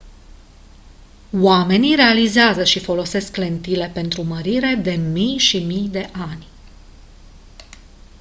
[1.41, 6.47] omenii realizează și folosesc lentile pentru mărire de mii și mii de ani